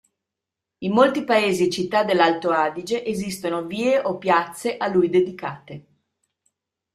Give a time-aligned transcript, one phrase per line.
[0.79, 5.85] In molti paesi e città dell'Alto Adige esistono vie o piazze a lui dedicate.